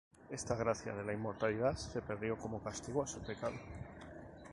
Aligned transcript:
Esta 0.31 0.55
gracia 0.55 0.95
de 0.95 1.03
la 1.05 1.13
inmortalidad 1.13 1.75
se 1.77 2.01
perdió 2.01 2.35
como 2.35 2.59
castigo 2.63 3.03
a 3.03 3.07
su 3.07 3.19
pecado. 3.19 3.53